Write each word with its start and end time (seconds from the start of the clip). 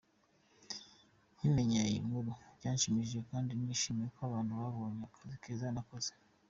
Nkimenya 1.35 1.79
iyi 1.89 1.99
nkuru 2.05 2.31
byanshimishije 2.57 3.21
kandi 3.31 3.51
nishimiye 3.53 4.07
ko 4.15 4.19
abantu 4.29 4.51
babonye 4.61 5.01
akazi 5.09 5.35
keza 5.43 5.67
nakoze. 5.75 6.11